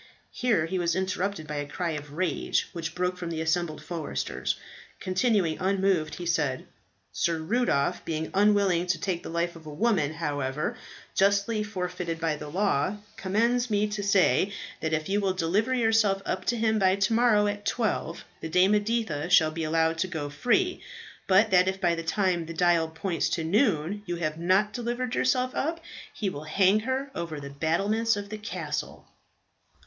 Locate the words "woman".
9.71-10.15